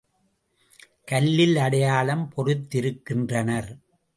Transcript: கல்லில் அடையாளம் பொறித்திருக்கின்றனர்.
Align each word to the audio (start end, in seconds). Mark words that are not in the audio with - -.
கல்லில் 1.05 1.55
அடையாளம் 1.57 2.25
பொறித்திருக்கின்றனர். 2.35 3.69